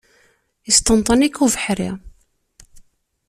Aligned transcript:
Yesṭenṭen-ik 0.67 1.35
ubeḥri. 1.43 1.89